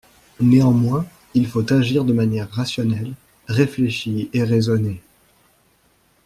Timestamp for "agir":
1.71-2.05